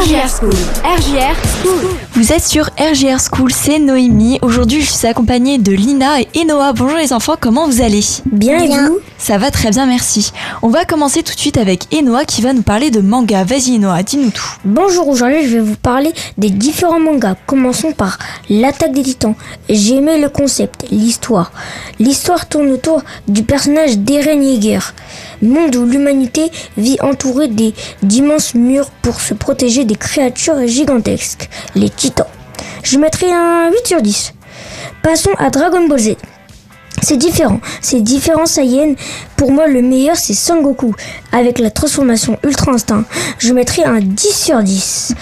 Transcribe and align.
RGR 0.00 0.28
School. 0.28 0.54
RGR 0.84 1.34
School. 1.60 1.88
Vous 2.12 2.32
êtes 2.32 2.44
sur 2.44 2.66
RGR 2.78 3.18
School, 3.18 3.50
c'est 3.50 3.80
Noémie. 3.80 4.38
Aujourd'hui, 4.42 4.80
je 4.80 4.92
suis 4.92 5.08
accompagnée 5.08 5.58
de 5.58 5.72
Lina 5.72 6.20
et 6.20 6.28
Enoa. 6.36 6.72
Bonjour 6.72 6.96
les 6.98 7.12
enfants, 7.12 7.34
comment 7.38 7.66
vous 7.66 7.82
allez? 7.82 8.04
Bien 8.30 8.62
et 8.62 8.68
vous? 8.68 8.98
Ça 9.18 9.38
va 9.38 9.50
très 9.50 9.70
bien, 9.70 9.86
merci. 9.86 10.32
On 10.62 10.68
va 10.68 10.84
commencer 10.84 11.24
tout 11.24 11.34
de 11.34 11.38
suite 11.40 11.58
avec 11.58 11.92
Enoa 11.92 12.24
qui 12.24 12.42
va 12.42 12.52
nous 12.52 12.62
parler 12.62 12.92
de 12.92 13.00
manga. 13.00 13.42
Vas-y 13.42 13.74
Enoa, 13.74 14.04
dis-nous 14.04 14.30
tout. 14.30 14.52
Bonjour, 14.64 15.08
aujourd'hui 15.08 15.48
je 15.48 15.56
vais 15.56 15.62
vous 15.62 15.74
parler 15.74 16.12
des 16.36 16.50
différents 16.50 17.00
mangas. 17.00 17.34
Commençons 17.46 17.90
par 17.90 18.18
L'attaque 18.48 18.92
des 18.92 19.02
titans. 19.02 19.34
J'ai 19.68 19.96
aimé 19.96 20.20
le 20.20 20.28
concept, 20.28 20.86
l'histoire. 20.92 21.50
L'histoire 21.98 22.48
tourne 22.48 22.70
autour 22.70 23.02
du 23.26 23.42
personnage 23.42 23.98
d'Eren 23.98 24.44
Yeager. 24.44 24.78
Monde 25.42 25.76
où 25.76 25.84
l'humanité 25.84 26.50
vit 26.76 26.98
entourée 27.00 27.48
des 27.48 27.74
d'immenses 28.02 28.54
murs 28.54 28.90
pour 29.02 29.20
se 29.20 29.34
protéger 29.34 29.84
des 29.88 29.96
créatures 29.96 30.66
gigantesques, 30.66 31.48
les 31.74 31.90
titans. 31.90 32.26
Je 32.84 32.98
mettrai 32.98 33.32
un 33.32 33.70
8 33.70 33.86
sur 33.86 34.02
10. 34.02 34.34
Passons 35.02 35.32
à 35.38 35.50
Dragon 35.50 35.88
Ball 35.88 35.98
Z. 35.98 36.16
C'est 37.02 37.16
différent, 37.16 37.60
c'est 37.80 38.00
différent 38.00 38.46
Saiyan. 38.46 38.94
Pour 39.36 39.50
moi, 39.50 39.66
le 39.66 39.82
meilleur, 39.82 40.16
c'est 40.16 40.34
Sangoku. 40.34 40.94
Avec 41.32 41.58
la 41.58 41.70
transformation 41.70 42.38
Ultra 42.44 42.72
Instinct, 42.72 43.04
je 43.38 43.52
mettrai 43.52 43.84
un 43.84 44.00
10 44.00 44.28
sur 44.28 44.62
10. 44.62 45.14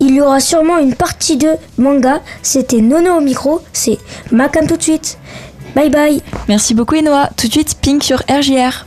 Il 0.00 0.14
y 0.14 0.20
aura 0.20 0.40
sûrement 0.40 0.78
une 0.78 0.94
partie 0.94 1.36
de 1.36 1.50
manga. 1.76 2.22
C'était 2.42 2.80
Nono 2.80 3.18
au 3.18 3.20
micro, 3.20 3.60
c'est 3.72 3.98
Macam 4.32 4.66
tout 4.66 4.76
de 4.76 4.82
suite. 4.82 5.18
Bye 5.74 5.90
bye. 5.90 6.22
Merci 6.48 6.74
beaucoup 6.74 6.94
Enoa. 6.94 7.28
Tout 7.36 7.48
de 7.48 7.52
suite, 7.52 7.76
Pink 7.80 8.02
sur 8.02 8.20
RGR. 8.28 8.86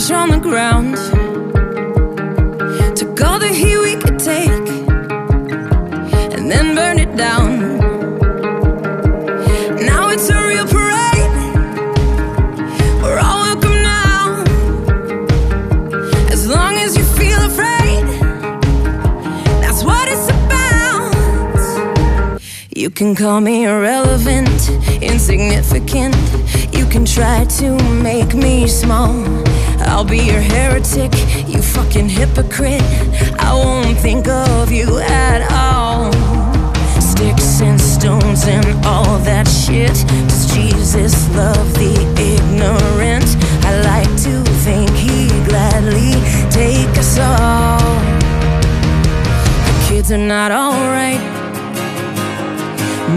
Ash 0.00 0.10
on 0.12 0.30
the 0.30 0.38
ground. 0.38 0.96
Took 2.96 3.20
all 3.20 3.38
the 3.38 3.48
heat 3.48 3.76
we 3.76 3.96
could 3.96 4.18
take 4.18 4.68
and 6.34 6.50
then 6.50 6.74
burn 6.74 6.98
it 6.98 7.14
down. 7.16 7.76
Now 9.84 10.08
it's 10.08 10.30
a 10.30 10.40
real 10.48 10.66
parade. 10.66 11.32
We're 13.02 13.18
all 13.18 13.40
welcome 13.48 13.82
now. 13.82 14.42
As 16.32 16.48
long 16.48 16.76
as 16.76 16.96
you 16.96 17.04
feel 17.20 17.42
afraid, 17.52 18.04
that's 19.60 19.84
what 19.84 20.08
it's 20.08 20.28
about. 20.40 21.12
You 22.74 22.88
can 22.88 23.14
call 23.14 23.42
me 23.42 23.64
irrelevant, 23.64 24.70
insignificant. 25.02 26.16
You 26.72 26.86
can 26.86 27.04
try 27.04 27.44
to 27.58 27.76
make 28.02 28.34
me 28.34 28.66
small. 28.66 29.49
I'll 29.90 30.04
be 30.04 30.18
your 30.18 30.40
heretic, 30.40 31.12
you 31.48 31.60
fucking 31.60 32.08
hypocrite. 32.08 32.80
I 33.38 33.52
won't 33.52 33.98
think 33.98 34.28
of 34.28 34.70
you 34.70 34.98
at 35.00 35.42
all. 35.50 36.12
Sticks 37.00 37.60
and 37.60 37.78
stones 37.78 38.44
and 38.44 38.64
all 38.86 39.18
that 39.30 39.48
shit. 39.48 39.92
Does 40.28 40.54
Jesus 40.54 41.28
love 41.34 41.74
the 41.74 41.92
ignorant? 42.16 43.28
I 43.66 43.72
like 43.82 44.12
to 44.22 44.44
think 44.64 44.90
he 44.90 45.26
gladly 45.48 46.12
take 46.50 46.96
us 46.96 47.18
all. 47.18 47.80
The 49.66 49.86
kids 49.88 50.12
are 50.12 50.18
not 50.18 50.52
alright. 50.52 51.20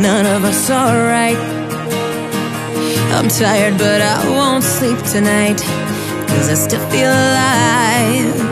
None 0.02 0.26
of 0.26 0.44
us 0.44 0.70
are 0.72 0.98
right. 1.06 1.38
I'm 3.14 3.30
tired, 3.30 3.78
but 3.78 4.02
I 4.02 4.28
won't 4.28 4.64
sleep 4.64 4.98
tonight. 5.04 5.62
Cause 6.36 6.50
I 6.50 6.56
still 6.56 6.89
feel 6.89 7.09
alive. 7.09 8.43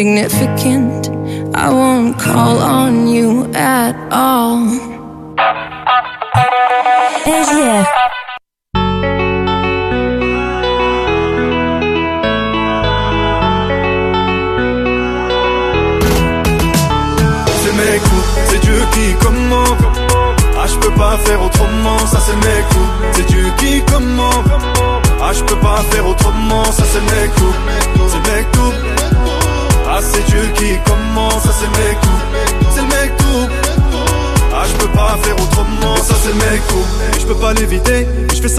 Insignificant. 0.00 0.79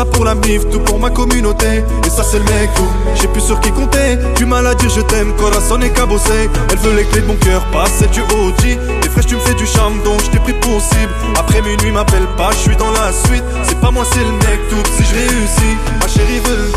Pour 0.06 0.26
la 0.26 0.36
mif, 0.36 0.70
tout 0.70 0.80
pour 0.80 1.00
ma 1.00 1.10
communauté. 1.10 1.84
Et 2.06 2.10
ça 2.10 2.24
c'est 2.24 2.40
le 2.40 2.46
mec 2.46 2.74
tout. 2.76 2.88
J'ai 3.16 3.28
plus 3.28 3.42
sur 3.42 3.60
qui 3.60 3.72
compter. 3.72 4.18
Du 4.36 4.46
mal 4.46 4.68
à 4.68 4.76
dire 4.76 4.90
je 4.90 5.02
t'aime, 5.02 5.34
corazon 5.36 5.80
et 5.82 5.90
cabossé. 5.90 6.50
Elle 6.70 6.78
veut 6.78 6.96
les 6.96 7.06
clés 7.06 7.22
de 7.22 7.28
mon 7.28 7.36
cœur, 7.36 7.64
pas 7.72 7.86
celle 7.86 8.10
du 8.10 8.22
OG. 8.22 8.66
Et 9.04 9.10
fraîche, 9.10 9.28
tu 9.28 9.36
me 9.36 9.40
fais 9.42 9.54
du 9.54 9.66
charme, 9.66 10.02
donc 10.04 10.22
je 10.24 10.30
t'ai 10.32 10.40
pris 10.40 10.54
pour 10.54 10.82
cible. 10.82 11.14
Après 11.38 11.62
minuit, 11.62 11.92
m'appelle 11.92 12.28
pas, 12.38 12.52
je 12.52 12.58
suis 12.58 12.76
dans 12.76 12.92
la 12.92 13.12
suite. 13.12 13.44
C'est 13.64 13.80
pas 13.80 13.92
moi, 13.92 14.04
c'est 14.12 14.24
le 14.24 14.32
mec 14.32 14.60
tout. 14.70 14.84
Si 14.98 15.04
je 15.04 15.16
réussis, 15.16 15.78
ma 16.00 16.08
chérie 16.08 16.40
veut 16.40 16.58
le. 16.58 16.72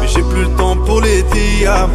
Mais 0.00 0.08
j'ai 0.08 0.22
plus 0.22 0.42
le 0.42 0.50
temps 0.50 0.76
pour 0.76 1.00
les 1.00 1.22
diables. 1.22 1.92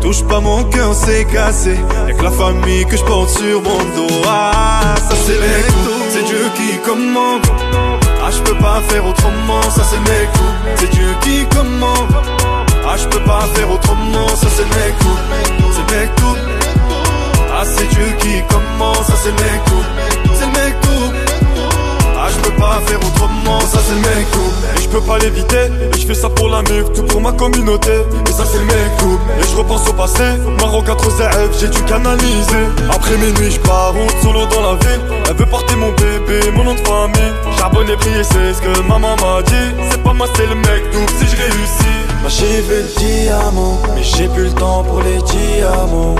Touche 0.00 0.22
pas 0.24 0.40
mon 0.40 0.64
cœur, 0.64 0.94
c'est 0.94 1.24
cassé. 1.24 1.76
Que 2.16 2.22
la 2.22 2.30
famille 2.30 2.84
que 2.86 2.96
je 2.96 3.04
porte 3.04 3.30
sur 3.30 3.60
mon 3.62 3.78
dos. 3.96 4.22
Ah, 4.26 4.94
ça 4.96 5.14
c'est 5.26 5.34
le 5.34 5.40
mec 5.40 5.66
tout. 5.66 5.90
C'est 6.10 6.24
Dieu 6.24 6.50
qui 6.56 6.78
commande. 6.78 7.42
Ah, 8.26 8.30
je 8.30 8.38
peux 8.40 8.54
pas 8.54 8.80
faire 8.88 9.04
autrement, 9.04 9.60
ça 9.68 9.82
c'est 9.84 9.98
mec 9.98 10.32
tout. 10.32 10.54
C'est 10.76 10.90
Dieu 10.92 11.08
qui 11.20 11.44
commande. 11.54 12.08
Ah, 12.88 12.96
je 12.96 13.06
peux 13.06 13.22
pas 13.22 13.42
faire 13.54 13.70
autrement, 13.70 14.28
ça 14.28 14.46
c'est 14.56 14.64
mec 14.64 14.94
tout. 14.98 15.18
C'est 15.74 15.94
mec 15.94 16.14
tout. 16.16 16.36
Ah, 17.54 17.64
c'est 17.66 17.86
Dieu 17.88 18.06
qui 18.20 18.42
commande, 18.48 19.04
ça 19.06 19.12
c'est 19.22 19.30
mec 19.30 19.60
tout. 19.66 19.84
C'est 20.38 20.46
mec 20.46 20.74
tout. 20.80 21.12
Ah, 22.18 22.28
je 22.30 22.48
peux 22.48 22.56
pas 22.56 22.80
faire 22.86 22.98
autrement, 22.98 23.60
ça 23.60 23.78
c'est 23.86 23.94
le 23.94 24.00
mec. 24.00 24.26
Et 24.74 24.80
je 24.80 24.88
peux 24.88 25.02
pas 25.02 25.18
l'éviter, 25.18 25.66
et 25.92 26.00
je 26.00 26.06
fais 26.06 26.14
ça 26.14 26.30
pour 26.30 26.48
la 26.48 26.62
mif, 26.62 26.94
tout 26.94 27.02
pour 27.02 27.20
ma 27.20 27.32
communauté. 27.32 27.92
Et 28.26 28.32
ça 28.32 28.44
c'est 28.50 28.58
le 28.58 28.64
mec. 28.64 28.90
Et 29.38 29.46
je 29.50 29.56
repense 29.56 29.86
au 29.86 29.92
passé, 29.92 30.24
Maroc 30.58 30.86
4 30.86 31.10
ZF, 31.10 31.60
j'ai 31.60 31.68
dû 31.68 31.82
canaliser. 31.82 32.64
Après 32.90 33.18
minuit, 33.18 33.50
je 33.50 33.60
pars 33.60 33.92
route 33.92 34.16
solo 34.22 34.46
dans 34.46 34.62
la 34.62 34.74
ville. 34.76 35.03
C'est 38.22 38.54
ce 38.54 38.60
que 38.62 38.80
maman 38.88 39.16
m'a 39.16 39.42
dit. 39.42 39.70
C'est 39.90 40.02
pas 40.02 40.12
moi, 40.12 40.26
c'est 40.36 40.46
le 40.46 40.54
mec 40.54 40.90
tout, 40.92 41.06
si 41.18 41.26
je 41.26 41.36
réussis. 41.36 42.00
Ma 42.22 42.28
chérie 42.28 42.62
veut 42.62 42.82
le 42.82 42.90
diamant, 42.98 43.78
mais 43.94 44.02
j'ai 44.02 44.28
plus 44.28 44.44
le 44.44 44.52
temps 44.52 44.84
pour 44.84 45.02
les 45.02 45.18
diamants. 45.22 46.14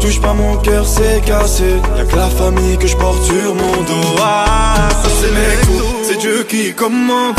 Touche 0.00 0.20
pas 0.20 0.34
mon 0.34 0.56
cœur, 0.58 0.84
c'est 0.86 1.20
cassé. 1.24 1.80
Y'a 1.96 2.04
que 2.04 2.16
la 2.16 2.28
famille 2.28 2.76
que 2.78 2.86
je 2.86 2.96
porte 2.96 3.22
sur 3.24 3.54
mon 3.54 3.76
dos. 3.82 4.16
Ah, 4.22 4.88
ça 5.02 5.08
c'est 5.20 5.32
mec. 5.32 5.58
C'est 6.04 6.18
Dieu 6.18 6.44
qui 6.48 6.72
commande. 6.74 7.34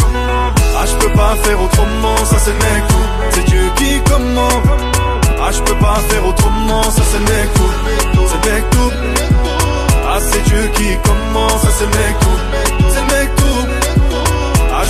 Ah, 0.77 0.85
je 0.85 0.95
peux 0.95 1.13
pas 1.13 1.35
faire 1.43 1.61
autrement, 1.61 2.17
ça 2.25 2.37
c'est 2.43 2.57
mec. 2.65 2.83
C'est 3.31 3.45
Dieu 3.45 3.69
qui 3.77 4.01
commande. 4.09 4.63
Ah, 5.41 5.51
je 5.51 5.61
peux 5.61 5.79
pas 5.79 5.99
faire 6.09 6.25
autrement, 6.27 6.83
ça 6.83 7.01
c'est 7.11 7.19
mec 7.19 7.47
tout. 7.53 7.73
C'est 8.27 8.51
mec 8.51 8.63
tout. 8.71 8.91
Ah, 10.11 10.19
c'est 10.19 10.43
Dieu 10.43 10.69
qui 10.75 10.97
commande, 11.07 11.59
ça 11.61 11.69
c'est 11.77 11.85
mec 11.85 12.15
tout. 12.19 12.39
C'est 12.91 13.05
mec 13.15 13.18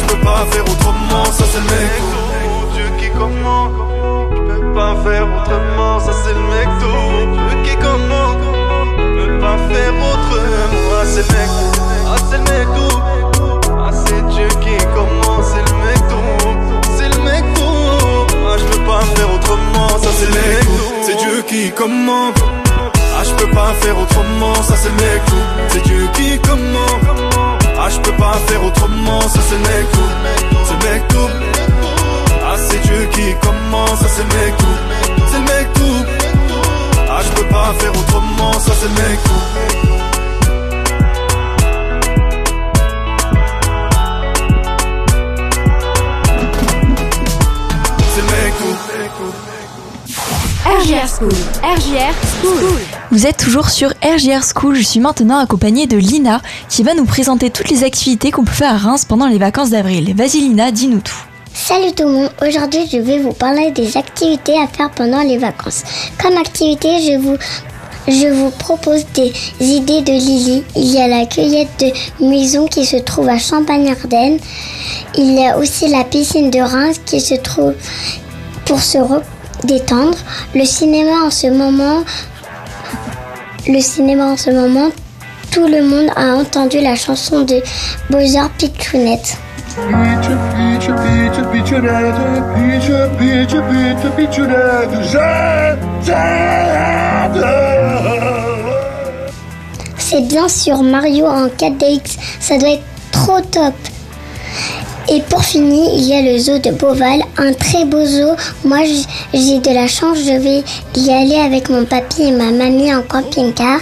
peux 0.09 0.25
pas 0.25 0.45
faire 0.51 0.63
autrement, 0.63 1.25
ça 1.25 1.43
c'est 1.51 1.59
le 1.59 1.65
mec 1.65 1.91
tout. 1.97 2.73
Dieu 2.73 2.89
qui 2.99 3.09
commande. 3.17 3.73
Je 4.31 4.53
peux 4.53 4.73
pas 4.73 4.95
faire 5.03 5.23
autrement, 5.23 5.99
ça 5.99 6.11
c'est 6.23 6.33
le 6.33 6.45
mec 6.53 6.69
tout. 6.79 7.33
Dieu 7.33 7.63
qui 7.63 7.75
commande. 7.77 8.37
Je 8.97 9.25
peux 9.25 9.39
pas 9.39 9.57
faire 9.69 9.93
autrement, 9.93 10.99
ah, 11.01 11.05
c'est 11.05 11.25
le 11.27 11.33
mec. 11.37 11.49
Ah, 12.07 12.15
c'est 12.29 12.37
le 12.37 12.43
mec 12.43 12.67
tout. 12.75 12.99
Ah, 13.77 13.91
c'est 14.05 14.27
Dieu 14.29 14.47
qui 14.61 14.77
commande, 14.95 15.43
c'est 15.43 15.65
le 15.69 15.75
mec. 15.85 15.99
C'est 16.97 17.09
le 17.09 17.23
mec. 17.23 17.43
Ah, 18.51 18.57
je 18.57 18.65
peux 18.65 18.83
pas 18.85 19.01
faire 19.15 19.33
autrement, 19.35 19.89
ça 20.01 20.09
c'est 20.17 20.25
le 20.25 20.31
mec 20.31 20.65
tout. 20.65 20.93
C'est 21.05 21.17
Dieu 21.17 21.43
qui 21.47 21.71
commande. 21.71 22.33
Ah, 23.17 23.23
je 23.23 23.31
peux 23.33 23.51
pas 23.51 23.73
faire 23.81 23.97
autrement, 23.97 24.55
ça 24.63 24.75
c'est 24.75 24.89
le 24.89 24.95
mec 24.95 25.21
tout. 25.27 25.45
C'est 25.69 25.83
Dieu 25.83 26.09
qui 26.13 26.39
commande. 26.39 27.28
Ah, 27.81 27.87
je 27.89 27.97
peux 27.99 28.11
pas 28.17 28.33
faire 28.47 28.61
autrement, 28.61 29.21
ça 29.21 29.39
c'est 29.49 29.57
mec 29.57 29.85
tout. 29.93 30.11
C'est 30.65 30.89
mec 30.89 31.07
tout. 31.07 31.29
Ah, 32.45 32.55
c'est 32.57 32.81
Dieu 32.81 33.07
qui 33.13 33.33
commence, 33.39 33.99
ça 33.99 34.07
c'est 34.09 34.27
mec 34.35 34.57
tout. 34.57 34.77
C'est 35.31 35.39
mec 35.39 35.73
tout. 35.73 36.05
Ah, 37.09 37.21
je 37.23 37.29
peux 37.41 37.47
pas 37.47 37.73
faire 37.79 37.91
autrement, 37.91 38.53
ça 38.53 38.71
c'est 38.81 38.89
mec 38.89 39.19
tout. 39.23 39.79
RGR 50.65 51.07
School. 51.07 51.33
RGR 51.63 52.13
School. 52.41 52.98
Vous 53.11 53.25
êtes 53.25 53.37
toujours 53.37 53.69
sur 53.69 53.89
RGR 54.03 54.43
School, 54.55 54.75
je 54.75 54.83
suis 54.83 54.99
maintenant 54.99 55.39
accompagnée 55.39 55.87
de 55.87 55.97
Lina 55.97 56.41
qui 56.69 56.83
va 56.83 56.93
nous 56.93 57.05
présenter 57.05 57.49
toutes 57.49 57.69
les 57.69 57.83
activités 57.83 58.29
qu'on 58.31 58.43
peut 58.43 58.51
faire 58.51 58.73
à 58.73 58.77
Reims 58.77 59.05
pendant 59.05 59.25
les 59.27 59.39
vacances 59.39 59.71
d'avril. 59.71 60.13
Vas-y 60.15 60.41
Lina, 60.41 60.71
dis-nous 60.71 60.99
tout. 61.01 61.15
Salut 61.51 61.91
tout 61.93 62.03
le 62.03 62.11
monde, 62.11 62.29
aujourd'hui 62.47 62.87
je 62.91 62.97
vais 62.97 63.17
vous 63.17 63.33
parler 63.33 63.71
des 63.71 63.97
activités 63.97 64.57
à 64.59 64.67
faire 64.67 64.91
pendant 64.91 65.21
les 65.21 65.37
vacances. 65.39 65.81
Comme 66.21 66.37
activité, 66.37 66.89
je 67.01 67.17
vous, 67.17 67.35
je 68.07 68.27
vous 68.27 68.51
propose 68.51 69.03
des 69.15 69.33
idées 69.59 70.01
de 70.01 70.11
Lily. 70.11 70.63
Il 70.75 70.85
y 70.93 71.01
a 71.01 71.07
la 71.07 71.25
cueillette 71.25 71.83
de 72.19 72.25
maison 72.25 72.67
qui 72.67 72.85
se 72.85 72.97
trouve 72.97 73.27
à 73.29 73.39
Champagne-Ardenne. 73.39 74.37
Il 75.17 75.33
y 75.33 75.47
a 75.47 75.57
aussi 75.57 75.87
la 75.87 76.03
piscine 76.03 76.51
de 76.51 76.59
Reims 76.59 77.01
qui 77.07 77.19
se 77.19 77.35
trouve 77.35 77.73
pour 78.65 78.79
se 78.81 78.99
re- 78.99 79.23
détendre. 79.63 80.17
Le 80.53 80.63
cinéma 80.63 81.23
en 81.25 81.31
ce 81.31 81.47
moment, 81.47 82.03
le 83.67 83.81
cinéma 83.81 84.25
en 84.25 84.37
ce 84.37 84.49
moment, 84.49 84.89
tout 85.51 85.67
le 85.67 85.83
monde 85.83 86.09
a 86.15 86.35
entendu 86.35 86.79
la 86.79 86.95
chanson 86.95 87.43
de 87.43 87.61
Bowser 88.09 88.39
t'aide. 88.57 89.19
C'est 99.97 100.27
bien 100.27 100.47
sûr 100.47 100.81
Mario 100.81 101.25
en 101.27 101.47
4DX, 101.47 102.17
ça 102.39 102.57
doit 102.57 102.71
être 102.71 102.83
trop 103.11 103.41
top. 103.41 103.75
Et 105.11 105.21
pour 105.23 105.43
finir, 105.43 105.89
il 105.95 106.03
y 106.03 106.13
a 106.13 106.21
le 106.21 106.37
zoo 106.37 106.59
de 106.59 106.69
Beauval, 106.71 107.21
un 107.37 107.51
très 107.53 107.83
beau 107.85 108.05
zoo. 108.05 108.35
Moi, 108.63 108.79
j'ai 109.33 109.57
de 109.59 109.73
la 109.73 109.87
chance, 109.87 110.19
je 110.19 110.37
vais 110.39 110.63
y 110.95 111.11
aller 111.11 111.39
avec 111.39 111.69
mon 111.69 111.83
papy 111.85 112.21
et 112.23 112.31
ma 112.31 112.51
mamie 112.51 112.93
en 112.93 113.01
camping-car. 113.01 113.79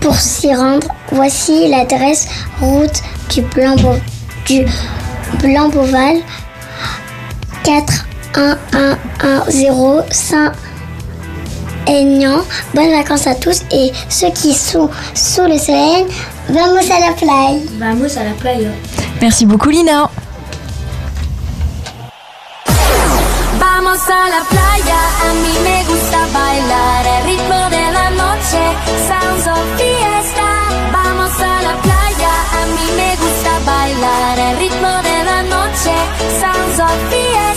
Pour 0.00 0.14
s'y 0.16 0.54
rendre, 0.54 0.86
voici 1.10 1.68
l'adresse 1.68 2.28
route 2.60 3.02
du 3.32 3.40
Blanc, 3.42 3.74
Beau- 3.76 3.96
du 4.46 4.64
Blanc 5.42 5.68
Beauval 5.70 6.16
41110 7.64 10.02
Saint 10.10 10.52
Aignan. 11.86 12.42
Bonnes 12.74 12.90
vacances 12.92 13.26
à 13.26 13.34
tous 13.34 13.62
et 13.72 13.90
ceux 14.10 14.30
qui 14.30 14.52
sont 14.52 14.90
sous 15.14 15.42
le 15.46 15.56
soleil, 15.58 16.04
vamos 16.48 16.90
à 16.90 17.00
la 17.00 17.12
playa. 17.12 17.60
Vamos 17.78 18.16
à 18.16 18.24
la 18.24 18.34
playa. 18.34 18.70
Merci 19.20 19.46
beaucoup 19.46 19.70
Lina. 19.70 20.10
Vamos 23.58 24.02
a 24.08 24.28
la 24.28 24.42
playa, 24.50 25.00
a 25.28 25.34
mí 25.42 25.54
me 25.62 25.84
gusta 25.84 26.18
bailar 26.32 27.06
el 27.06 27.24
ritmo 27.30 27.70
de 27.70 27.92
la 27.92 28.10
noche, 28.10 28.62
sounds 29.08 29.46
of 29.46 29.64
fiesta. 29.78 30.48
Vamos 30.92 31.34
a 31.40 31.62
la 31.62 31.74
playa, 31.82 32.32
a 32.60 32.66
mí 32.74 32.86
me 32.96 33.10
gusta 33.16 33.52
bailar 33.64 34.38
el 34.38 34.58
ritmo 34.58 34.92
de 35.08 35.24
la 35.24 35.42
noche, 35.42 35.94
sounds 36.40 36.78
of 36.80 37.10
fiesta. 37.10 37.53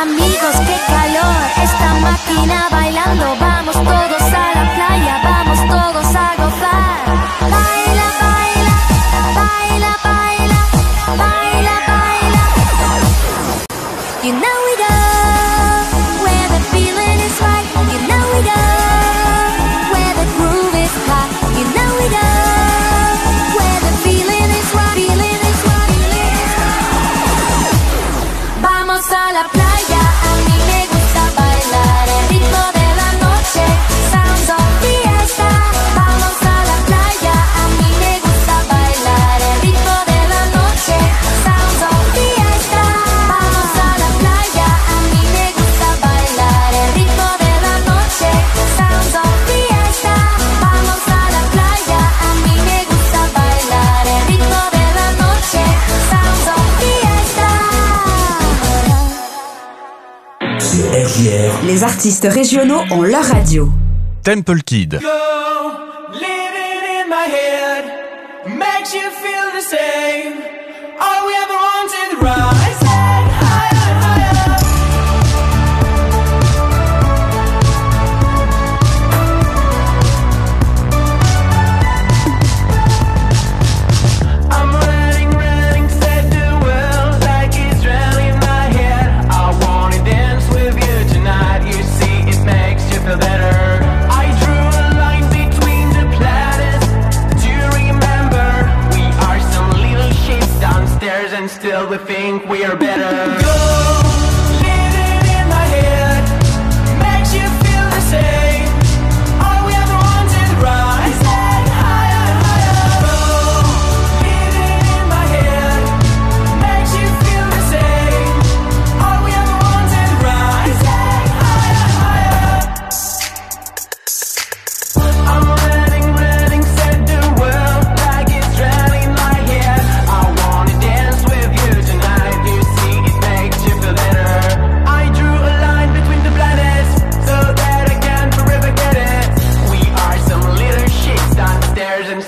Amigos, 0.00 0.54
qué 0.64 0.76
calor, 0.86 1.36
esta 1.60 1.94
máquina 1.94 2.68
bailando, 2.70 3.36
vamos 3.40 3.74
todos 3.74 4.22
a 4.32 4.54
la 4.54 4.74
playa. 4.76 5.27
les 61.78 61.84
artistes 61.84 62.26
régionaux 62.28 62.80
ont 62.90 63.02
leur 63.02 63.22
radio. 63.22 63.70
Temple 64.24 64.62
Kid. 64.62 64.98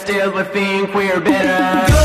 still 0.01 0.33
we 0.33 0.43
think 0.45 0.95
we're 0.95 1.21
better. 1.21 2.00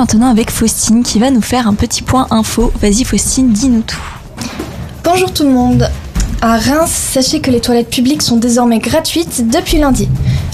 maintenant 0.00 0.30
avec 0.30 0.50
Faustine 0.50 1.02
qui 1.02 1.18
va 1.18 1.30
nous 1.30 1.42
faire 1.42 1.68
un 1.68 1.74
petit 1.74 2.00
point 2.00 2.26
info. 2.30 2.72
Vas-y 2.80 3.04
Faustine, 3.04 3.52
dis-nous 3.52 3.82
tout. 3.82 4.00
Bonjour 5.04 5.30
tout 5.30 5.42
le 5.42 5.50
monde. 5.50 5.90
À 6.40 6.56
Reims, 6.56 6.90
sachez 6.90 7.40
que 7.40 7.50
les 7.50 7.60
toilettes 7.60 7.90
publiques 7.90 8.22
sont 8.22 8.38
désormais 8.38 8.78
gratuites 8.78 9.50
depuis 9.50 9.76
lundi. 9.76 10.08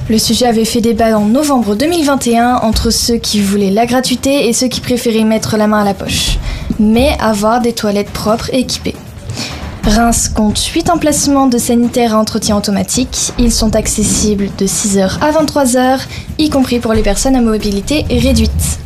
Le 0.08 0.18
sujet 0.18 0.46
avait 0.46 0.64
fait 0.64 0.80
débat 0.80 1.16
en 1.16 1.26
novembre 1.26 1.76
2021 1.76 2.56
entre 2.56 2.90
ceux 2.90 3.18
qui 3.18 3.40
voulaient 3.40 3.70
la 3.70 3.86
gratuité 3.86 4.48
et 4.48 4.52
ceux 4.52 4.66
qui 4.66 4.80
préféraient 4.80 5.22
mettre 5.22 5.56
la 5.56 5.68
main 5.68 5.82
à 5.82 5.84
la 5.84 5.94
poche, 5.94 6.38
mais 6.80 7.16
avoir 7.20 7.60
des 7.60 7.72
toilettes 7.72 8.10
propres 8.10 8.52
et 8.52 8.58
équipées. 8.58 8.96
Reims 9.84 10.28
compte 10.28 10.58
8 10.58 10.90
emplacements 10.90 11.46
de 11.46 11.58
sanitaires 11.58 12.16
à 12.16 12.18
entretien 12.18 12.56
automatique. 12.56 13.32
Ils 13.38 13.52
sont 13.52 13.76
accessibles 13.76 14.48
de 14.58 14.66
6h 14.66 15.20
à 15.20 15.30
23h, 15.30 16.00
y 16.38 16.50
compris 16.50 16.80
pour 16.80 16.94
les 16.94 17.02
personnes 17.02 17.36
à 17.36 17.40
mobilité 17.40 18.04
réduite. 18.10 18.80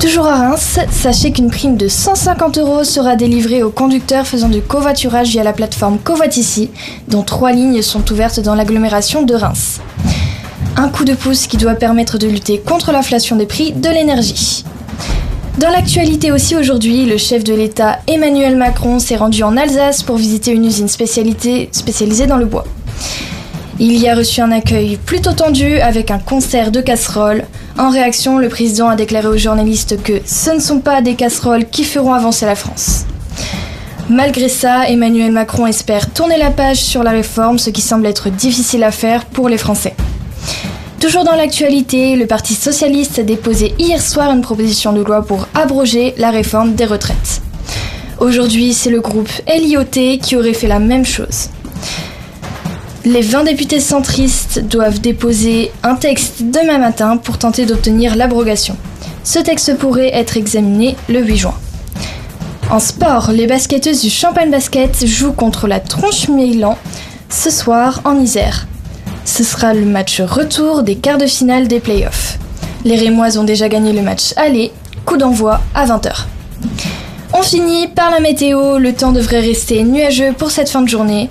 Toujours 0.00 0.26
à 0.26 0.36
Reims, 0.36 0.78
sachez 0.90 1.32
qu'une 1.32 1.50
prime 1.50 1.76
de 1.76 1.88
150 1.88 2.58
euros 2.58 2.84
sera 2.84 3.16
délivrée 3.16 3.62
aux 3.62 3.70
conducteurs 3.70 4.26
faisant 4.26 4.48
du 4.48 4.60
covoiturage 4.60 5.28
via 5.28 5.42
la 5.42 5.52
plateforme 5.52 5.98
Covoitici, 5.98 6.70
dont 7.08 7.22
trois 7.22 7.52
lignes 7.52 7.82
sont 7.82 8.12
ouvertes 8.12 8.40
dans 8.40 8.54
l'agglomération 8.54 9.22
de 9.22 9.34
Reims. 9.34 9.80
Un 10.76 10.88
coup 10.88 11.04
de 11.04 11.14
pouce 11.14 11.46
qui 11.46 11.56
doit 11.56 11.74
permettre 11.74 12.18
de 12.18 12.26
lutter 12.26 12.58
contre 12.58 12.92
l'inflation 12.92 13.36
des 13.36 13.46
prix 13.46 13.72
de 13.72 13.88
l'énergie. 13.88 14.64
Dans 15.58 15.70
l'actualité 15.70 16.32
aussi 16.32 16.56
aujourd'hui, 16.56 17.06
le 17.06 17.16
chef 17.16 17.44
de 17.44 17.54
l'État 17.54 18.00
Emmanuel 18.08 18.56
Macron 18.56 18.98
s'est 18.98 19.16
rendu 19.16 19.42
en 19.44 19.56
Alsace 19.56 20.02
pour 20.02 20.16
visiter 20.16 20.50
une 20.50 20.64
usine 20.64 20.88
spécialisée 20.88 22.26
dans 22.26 22.38
le 22.38 22.46
bois. 22.46 22.64
Il 23.80 23.96
y 24.00 24.08
a 24.08 24.14
reçu 24.14 24.40
un 24.40 24.52
accueil 24.52 24.96
plutôt 24.96 25.32
tendu 25.32 25.80
avec 25.80 26.12
un 26.12 26.20
concert 26.20 26.70
de 26.70 26.80
casseroles. 26.80 27.44
En 27.76 27.90
réaction, 27.90 28.38
le 28.38 28.48
président 28.48 28.88
a 28.88 28.94
déclaré 28.94 29.26
aux 29.26 29.36
journalistes 29.36 30.00
que 30.00 30.20
ce 30.24 30.50
ne 30.50 30.60
sont 30.60 30.78
pas 30.78 31.02
des 31.02 31.16
casseroles 31.16 31.66
qui 31.66 31.82
feront 31.82 32.14
avancer 32.14 32.46
la 32.46 32.54
France. 32.54 33.04
Malgré 34.08 34.48
ça, 34.48 34.88
Emmanuel 34.88 35.32
Macron 35.32 35.66
espère 35.66 36.12
tourner 36.12 36.38
la 36.38 36.50
page 36.50 36.76
sur 36.76 37.02
la 37.02 37.10
réforme, 37.10 37.58
ce 37.58 37.70
qui 37.70 37.80
semble 37.80 38.06
être 38.06 38.30
difficile 38.30 38.84
à 38.84 38.92
faire 38.92 39.24
pour 39.24 39.48
les 39.48 39.58
Français. 39.58 39.96
Toujours 41.00 41.24
dans 41.24 41.34
l'actualité, 41.34 42.14
le 42.14 42.26
Parti 42.26 42.54
socialiste 42.54 43.18
a 43.18 43.24
déposé 43.24 43.74
hier 43.78 44.00
soir 44.00 44.30
une 44.30 44.42
proposition 44.42 44.92
de 44.92 45.02
loi 45.02 45.22
pour 45.22 45.48
abroger 45.52 46.14
la 46.16 46.30
réforme 46.30 46.74
des 46.74 46.84
retraites. 46.84 47.42
Aujourd'hui, 48.20 48.72
c'est 48.72 48.90
le 48.90 49.00
groupe 49.00 49.30
LIOT 49.48 50.18
qui 50.22 50.36
aurait 50.36 50.54
fait 50.54 50.68
la 50.68 50.78
même 50.78 51.04
chose. 51.04 51.48
Les 53.06 53.20
20 53.20 53.44
députés 53.44 53.80
centristes 53.80 54.60
doivent 54.60 54.98
déposer 54.98 55.70
un 55.82 55.94
texte 55.94 56.36
demain 56.40 56.78
matin 56.78 57.18
pour 57.18 57.36
tenter 57.36 57.66
d'obtenir 57.66 58.16
l'abrogation. 58.16 58.78
Ce 59.24 59.38
texte 59.38 59.76
pourrait 59.76 60.14
être 60.14 60.38
examiné 60.38 60.96
le 61.10 61.22
8 61.22 61.36
juin. 61.36 61.54
En 62.70 62.78
sport, 62.78 63.30
les 63.30 63.46
basketteuses 63.46 64.00
du 64.00 64.08
Champagne 64.08 64.50
Basket 64.50 65.06
jouent 65.06 65.34
contre 65.34 65.66
la 65.66 65.80
Tronche 65.80 66.28
Milan 66.28 66.78
ce 67.28 67.50
soir 67.50 68.00
en 68.06 68.18
Isère. 68.18 68.66
Ce 69.26 69.44
sera 69.44 69.74
le 69.74 69.84
match 69.84 70.22
retour 70.22 70.82
des 70.82 70.96
quarts 70.96 71.18
de 71.18 71.26
finale 71.26 71.68
des 71.68 71.80
playoffs. 71.80 72.38
Les 72.86 72.96
Rémoises 72.96 73.36
ont 73.36 73.44
déjà 73.44 73.68
gagné 73.68 73.92
le 73.92 74.00
match 74.00 74.32
aller, 74.36 74.72
coup 75.04 75.18
d'envoi 75.18 75.60
à 75.74 75.84
20h. 75.84 76.24
On 77.34 77.42
finit 77.42 77.88
par 77.88 78.10
la 78.10 78.20
météo, 78.20 78.78
le 78.78 78.94
temps 78.94 79.12
devrait 79.12 79.40
rester 79.40 79.82
nuageux 79.82 80.32
pour 80.32 80.50
cette 80.50 80.70
fin 80.70 80.80
de 80.80 80.88
journée. 80.88 81.28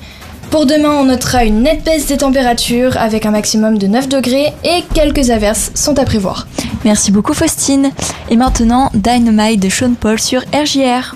Pour 0.53 0.67
demain, 0.67 0.91
on 0.99 1.05
notera 1.05 1.45
une 1.45 1.63
nette 1.63 1.83
baisse 1.83 2.05
des 2.05 2.17
températures 2.17 2.95
avec 2.97 3.25
un 3.25 3.31
maximum 3.31 3.79
de 3.79 3.87
9 3.87 4.07
degrés 4.07 4.53
et 4.63 4.83
quelques 4.93 5.31
averses 5.31 5.71
sont 5.73 5.97
à 5.97 6.05
prévoir. 6.05 6.45
Merci 6.85 7.11
beaucoup 7.11 7.33
Faustine. 7.33 7.89
Et 8.29 8.35
maintenant, 8.35 8.91
Dynamite 8.93 9.59
de 9.59 9.69
Sean 9.69 9.95
Paul 9.99 10.19
sur 10.19 10.41
RJR. 10.53 11.15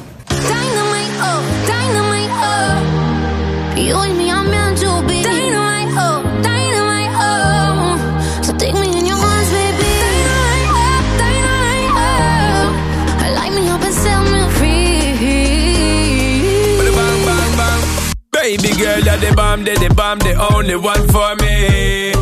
Girl, 18.78 19.00
you're 19.00 19.18
the 19.18 19.34
bomb, 19.36 19.64
the, 19.64 19.74
the 19.76 19.94
bomb, 19.94 20.20
the 20.20 20.34
only 20.54 20.76
one 20.76 21.08
for 21.10 21.36
me. 21.42 22.14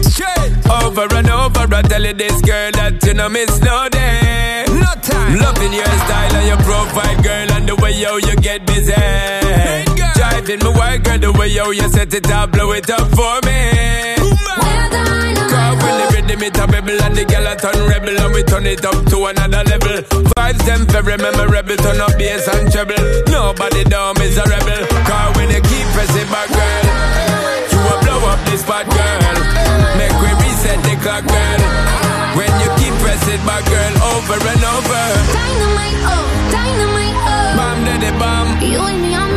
Over 0.65 1.07
and 1.15 1.29
over, 1.29 1.67
I 1.75 1.81
tell 1.83 2.03
you 2.03 2.13
this 2.13 2.41
girl 2.41 2.71
that 2.71 3.03
you 3.05 3.13
know 3.13 3.29
miss 3.29 3.59
no 3.61 3.87
day. 3.89 4.65
No 4.69 4.91
time. 5.01 5.37
Loving 5.37 5.73
your 5.73 5.85
style 5.85 6.35
and 6.35 6.47
your 6.47 6.57
profile, 6.65 7.21
girl, 7.21 7.51
and 7.53 7.69
the 7.69 7.75
way 7.75 7.93
yo 7.93 8.17
you 8.17 8.35
get 8.37 8.65
busy. 8.65 8.93
Driving 10.15 10.59
me 10.59 10.71
wild, 10.77 11.03
girl, 11.03 11.19
the 11.19 11.31
way 11.37 11.49
yo 11.49 11.71
you 11.71 11.87
set 11.89 12.13
it 12.13 12.29
up, 12.31 12.51
blow 12.51 12.71
it 12.71 12.89
up 12.89 13.07
for 13.13 13.39
me. 13.45 14.15
Cause 15.45 15.77
when 15.83 15.95
the 15.99 16.07
rhythm 16.13 16.43
it 16.43 16.57
a 16.57 16.65
rebel 16.65 17.01
and 17.03 17.15
the 17.15 17.25
girl 17.25 17.47
a 17.47 17.55
turn 17.55 17.87
rebel 17.87 18.19
and 18.19 18.33
we 18.33 18.43
turn 18.43 18.65
it 18.65 18.83
up 18.85 19.05
to 19.05 19.25
another 19.25 19.63
level. 19.63 20.34
Vibes 20.45 20.63
them 20.63 20.85
very 20.93 21.17
memorable, 21.17 21.75
turn 21.77 21.99
up 21.99 22.13
bass 22.19 22.47
and 22.47 22.71
treble. 22.71 22.93
Nobody 23.33 23.83
down 23.85 24.13
is 24.21 24.37
a 24.37 24.45
rebel. 24.45 24.85
Cause 25.09 25.33
when 25.37 25.49
you 25.49 25.57
keep 25.57 25.87
pressing 25.89 26.29
back, 26.29 26.53
girl, 26.53 26.85
you 27.73 27.79
will 27.81 27.99
blow 28.05 28.29
up 28.29 28.37
this 28.45 28.61
spot, 28.61 28.85
girl. 28.85 29.21
Make 29.97 30.13
we 30.21 30.29
reset 30.45 30.77
the 30.85 30.93
clock, 31.01 31.25
girl. 31.25 31.61
When 32.37 32.53
you 32.61 32.69
keep 32.77 32.93
pressing 33.01 33.41
back, 33.41 33.65
girl, 33.65 33.93
over 34.13 34.37
and 34.37 34.63
over. 34.69 35.05
Dynamite, 35.33 36.01
oh, 36.13 36.25
dynamite, 36.53 37.17
oh. 37.25 37.57
Bam, 37.57 37.77
daddy, 37.89 38.11
bam. 38.21 38.45
You 38.61 38.85
and 38.85 39.01
me 39.01 39.15
are 39.17 39.31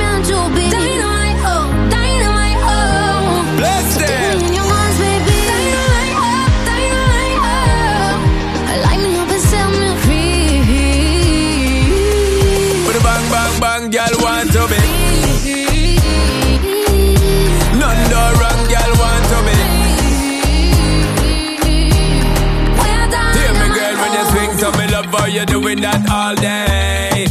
all 26.29 26.35
day. 26.35 27.27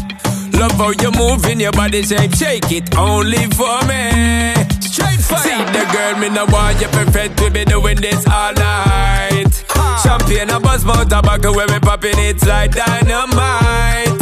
Love 0.53 0.71
how 0.71 0.89
you 0.89 1.11
moving 1.11 1.59
your 1.59 1.71
body 1.71 2.01
shape, 2.01 2.33
shake 2.33 2.71
it 2.71 2.97
only 2.97 3.45
for 3.53 3.77
me. 3.85 4.53
Straight 4.81 5.21
fire. 5.21 5.43
See 5.45 5.61
the 5.75 5.83
girl, 5.93 6.17
me 6.17 6.29
no 6.29 6.45
want 6.45 6.81
you 6.81 6.87
perfect, 6.87 7.39
we 7.41 7.49
be 7.49 7.65
doing 7.65 7.97
this 8.01 8.25
all 8.27 8.53
night. 8.53 9.53
Champagne, 10.01 10.49
a 10.49 10.59
buzz, 10.59 10.83
mouth, 10.83 11.09
tobacco, 11.09 11.53
when 11.53 11.67
we 11.71 11.79
popping 11.79 12.17
it's 12.17 12.45
like 12.47 12.71
dynamite. 12.71 14.17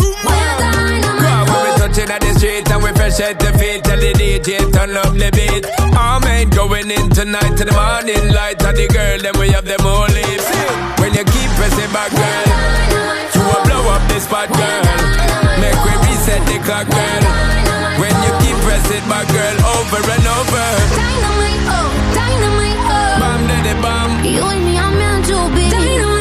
Girl, 1.23 1.43
when 1.47 1.59
we 1.63 1.71
touching 1.79 2.09
at 2.11 2.19
the 2.19 2.33
street 2.35 2.69
and 2.69 2.83
we 2.83 2.91
fresh 2.99 3.19
at 3.21 3.39
the 3.39 3.51
feet, 3.57 3.83
tell 3.83 3.99
the 3.99 4.11
DJ 4.11 4.59
turn 4.73 4.97
up 4.97 5.13
the 5.15 5.31
beat. 5.31 5.63
All 5.95 6.19
men 6.19 6.49
going 6.49 6.91
in 6.91 7.09
tonight 7.11 7.55
to 7.55 7.63
the 7.63 7.71
morning 7.71 8.33
light, 8.33 8.61
and 8.61 8.75
the 8.75 8.87
girl 8.91 9.19
them 9.19 9.39
we 9.39 9.49
have 9.55 9.65
them 9.65 9.85
all 9.87 10.07
lips. 10.11 10.47
When 10.99 11.13
you 11.13 11.23
keep 11.23 11.49
pressing 11.55 11.91
back, 11.93 12.11
girl, 12.11 12.43
you 12.43 12.51
will 12.51 12.54
the 14.15 14.21
spot, 14.21 14.47
girl. 14.47 14.83
Make 15.59 15.75
we 15.83 15.93
reset 16.07 16.41
the 16.47 16.57
clock, 16.63 16.87
girl. 16.87 17.23
When 17.99 18.15
you 18.23 18.31
keep 18.39 18.55
pressing 18.63 19.03
back, 19.11 19.27
girl, 19.27 19.57
over 19.75 20.03
and 20.15 20.25
over. 20.39 20.67
Dynamite, 20.95 21.63
oh, 21.75 21.87
dynamite, 22.15 22.81
oh. 22.95 23.19
Bam, 23.19 23.41
daddy, 23.49 23.75
bam. 23.83 24.09
You 24.23 24.43
and 24.47 24.63
me 24.65 24.77
are 24.79 24.91
meant 24.91 25.25
to 25.27 25.37
be. 25.55 25.67
Dynamite, 25.69 26.14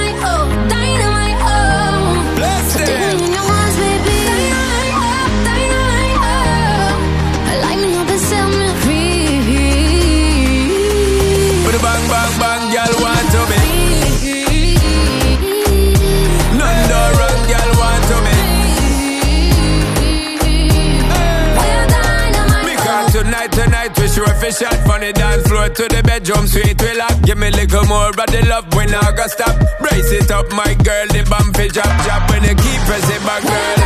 fi 24.45 24.51
shot 24.51 24.77
from 24.85 25.01
the 25.01 25.13
dance 25.13 25.47
floor 25.49 25.69
to 25.69 25.85
the 25.89 26.03
bedroom 26.05 26.45
sweet 26.47 26.77
we 26.77 26.93
lock. 27.01 27.17
Give 27.25 27.39
me 27.39 27.49
little 27.51 27.85
more 27.89 28.13
of 28.13 28.17
the 28.17 28.43
love 28.45 28.69
when 28.77 28.93
I 28.93 29.09
go 29.17 29.25
stop. 29.27 29.57
Brace 29.81 30.13
it 30.13 30.31
up, 30.31 30.45
my 30.53 30.69
girl, 30.85 31.07
the 31.09 31.25
bump 31.25 31.57
fi 31.57 31.69
drop, 31.73 31.89
drop 32.05 32.29
when 32.29 32.45
you 32.45 32.53
keep 32.53 32.81
pressing 32.85 33.25
back, 33.25 33.41
girl. 33.41 33.79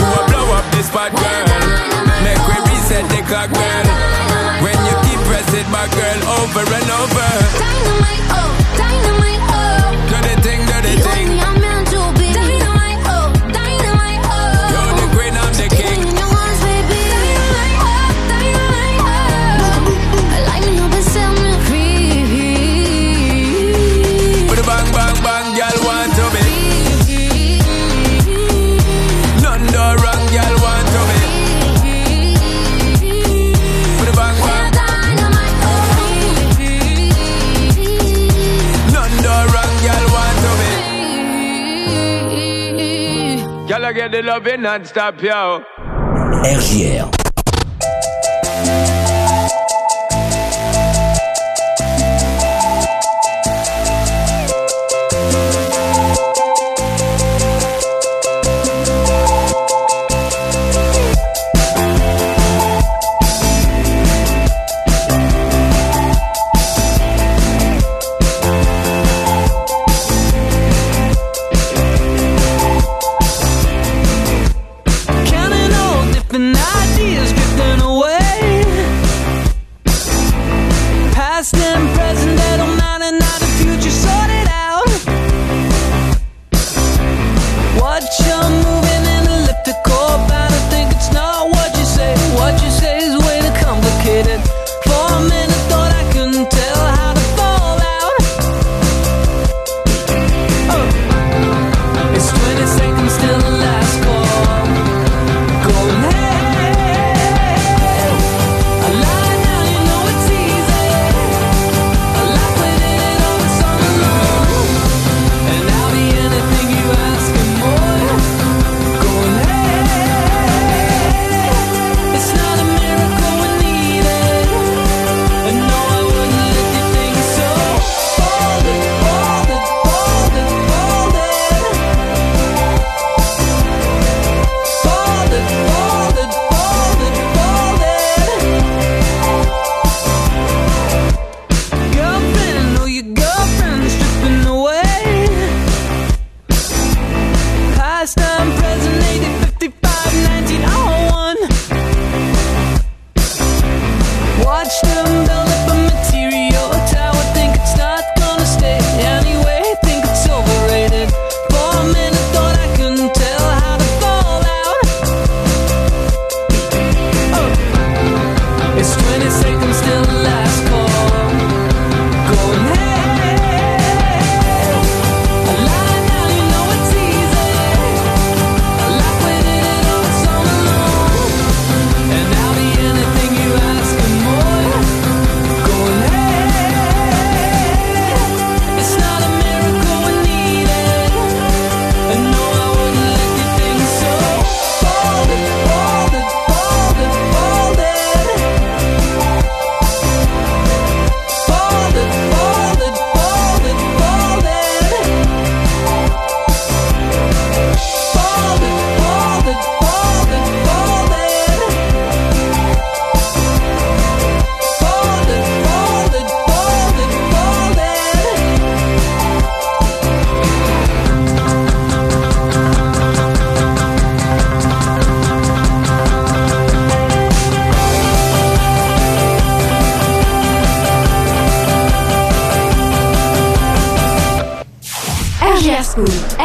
You 0.00 0.04
will 0.08 0.26
blow 0.32 0.56
up 0.56 0.64
this 0.72 0.88
spot, 0.88 1.12
girl. 1.12 1.44
Make 2.24 2.40
we 2.48 2.56
reset 2.72 3.04
the 3.12 3.20
clock, 3.28 3.52
girl. 3.52 3.86
When 4.64 4.78
you 4.88 4.96
keep 5.04 5.20
pressing 5.28 5.68
back, 5.68 5.90
girl, 5.92 6.20
over 6.40 6.64
and 6.64 6.90
over. 6.96 7.28
Dynamite, 7.60 8.26
oh, 8.32 8.48
dynamite, 8.80 9.35
the 44.16 44.22
loving 44.22 44.62
non-stop, 44.62 45.20
yo. 45.20 45.62
RJR. 45.76 47.15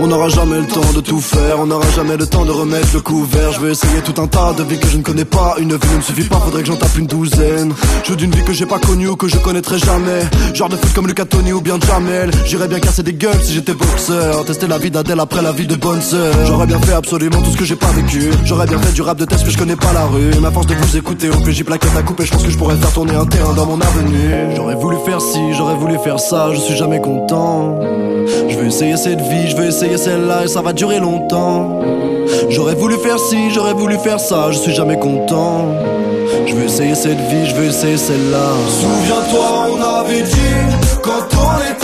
On 0.00 0.06
n'aura 0.06 0.28
jamais 0.28 0.58
le 0.58 0.66
temps 0.66 0.92
de 0.94 1.00
tout 1.00 1.20
faire, 1.20 1.58
on 1.58 1.66
n'aura 1.66 1.86
jamais 1.96 2.16
le 2.16 2.26
temps 2.26 2.44
de 2.44 2.50
remettre 2.50 2.88
le 2.94 3.00
couvert. 3.00 3.52
Je 3.52 3.60
vais 3.60 3.72
essayer 3.72 4.00
tout 4.02 4.20
un 4.20 4.26
tas 4.26 4.52
de 4.52 4.62
vies 4.62 4.78
que 4.78 4.88
je 4.88 4.96
ne 4.96 5.02
connais 5.02 5.24
pas. 5.24 5.54
Une 5.58 5.74
vie 5.74 5.88
ne 5.92 5.96
me 5.96 6.02
suffit 6.02 6.28
pas, 6.28 6.40
faudrait 6.40 6.62
que 6.62 6.68
j'en 6.68 6.76
tape 6.76 6.96
une 6.98 7.06
douzaine. 7.06 7.72
Je 8.04 8.10
veux 8.10 8.16
d'une 8.16 8.30
vie 8.30 8.42
que 8.44 8.52
j'ai 8.52 8.66
pas 8.66 8.78
connue 8.78 9.08
ou 9.08 9.16
que 9.16 9.28
je 9.28 9.36
connaîtrai 9.38 9.78
jamais. 9.78 10.22
Genre 10.54 10.68
de 10.68 10.76
foot 10.76 10.92
comme 10.94 11.06
Lucas 11.06 11.24
Tony 11.24 11.52
ou 11.52 11.60
bien 11.60 11.78
Jamel. 11.86 12.30
J'irais 12.46 12.68
bien 12.68 12.80
casser 12.80 13.02
des 13.02 13.14
gueules 13.14 13.42
si 13.42 13.54
j'étais 13.54 13.74
boxeur. 13.74 14.44
Tester 14.44 14.66
la 14.66 14.78
vie 14.78 14.90
d'Adèle 14.90 15.20
après 15.20 15.42
la 15.42 15.52
vie 15.52 15.66
de 15.66 15.76
bonne 15.76 16.02
sœur. 16.02 16.34
J'aurais 16.46 16.66
bien 16.66 16.80
fait 16.80 16.92
absolument 16.92 17.40
tout 17.42 17.50
ce 17.50 17.56
que 17.56 17.64
j'ai 17.64 17.76
pas 17.76 17.90
vécu. 17.92 18.30
J'aurais 18.44 18.66
bien 18.66 18.78
fait 18.78 18.92
du 18.92 19.02
rap 19.02 19.18
de 19.18 19.24
test, 19.24 19.44
mais 19.44 19.50
je 19.50 19.58
connais 19.58 19.76
pas 19.76 19.92
la 19.92 20.04
rue. 20.06 20.34
Ma 20.40 20.50
force 20.50 20.66
de 20.66 20.74
vous 20.74 20.96
écouter 20.96 21.30
au 21.30 21.40
PJ 21.40 21.64
plaquette 21.64 21.96
à 21.96 22.02
couper, 22.02 22.24
je 22.26 22.32
pense 22.32 22.42
que 22.42 22.50
je 22.50 22.58
pourrais 22.58 22.76
faire 22.76 22.92
tourner 22.92 23.14
un 23.14 23.26
terrain 23.26 23.54
dans 23.54 23.66
mon 23.66 23.80
avenue. 23.80 24.54
J'aurais 24.56 24.74
voulu 24.74 24.96
faire 25.06 25.20
ci, 25.20 25.40
j'aurais 25.56 25.74
voulu 25.74 25.96
faire 26.04 26.20
ça, 26.20 26.50
je 26.52 26.60
suis 26.60 26.76
jamais 26.76 27.00
content. 27.00 27.80
Je 28.48 28.56
veux 28.56 28.66
essayer 28.66 28.96
cette 28.96 29.20
vie, 29.20 29.48
je 29.54 29.60
veux 29.62 29.68
essayer 29.68 29.96
celle-là 29.96 30.44
et 30.44 30.48
ça 30.48 30.62
va 30.62 30.72
durer 30.72 30.98
longtemps. 30.98 31.80
J'aurais 32.48 32.74
voulu 32.74 32.96
faire 32.96 33.18
ci, 33.18 33.50
j'aurais 33.50 33.72
voulu 33.72 33.96
faire 33.98 34.18
ça, 34.18 34.50
je 34.50 34.58
suis 34.58 34.72
jamais 34.72 34.98
content. 34.98 35.66
Je 36.46 36.54
veux 36.54 36.64
essayer 36.64 36.94
cette 36.94 37.20
vie, 37.28 37.46
je 37.46 37.54
veux 37.54 37.66
essayer 37.66 37.96
celle-là. 37.96 38.50
Souviens-toi, 38.80 39.68
on 39.70 40.00
avait 40.00 40.22
dit 40.22 40.32
quand 41.02 41.26
on 41.36 41.72
était 41.72 41.83